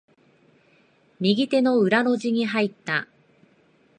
[1.19, 3.07] 右手の裏路地に入った。